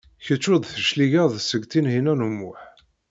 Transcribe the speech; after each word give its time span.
Kecc 0.25 0.45
ur 0.51 0.59
d-tecliged 0.59 1.33
seg 1.41 1.63
Tinhinan 1.69 2.25
u 2.27 2.29
Muḥ. 2.37 2.61